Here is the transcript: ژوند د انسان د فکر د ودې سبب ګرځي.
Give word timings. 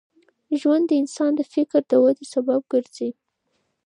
ژوند 0.59 0.85
د 0.87 0.91
انسان 1.01 1.31
د 1.37 1.41
فکر 1.53 1.81
د 1.89 1.93
ودې 2.03 2.25
سبب 2.33 2.59
ګرځي. 2.71 3.09